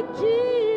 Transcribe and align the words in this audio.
like 0.00 0.18
Jesus. 0.18 0.67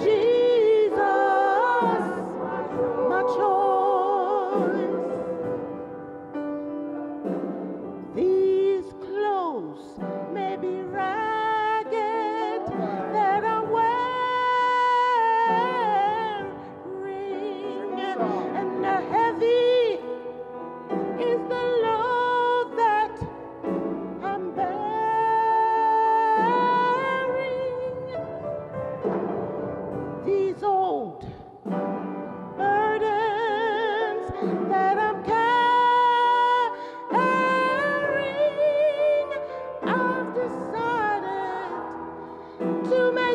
只 0.00 0.31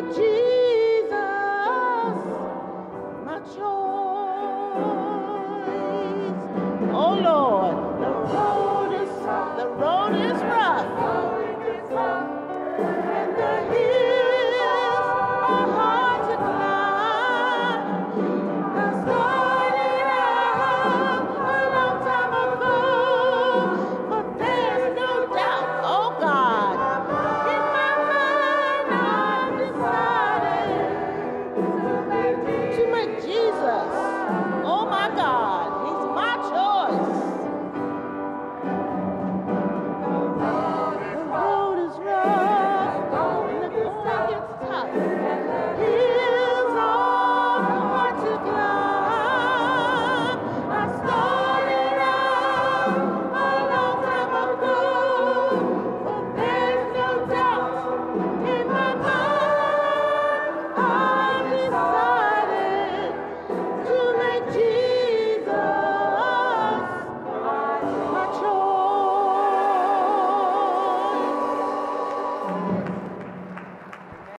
Jesus. 0.00 0.37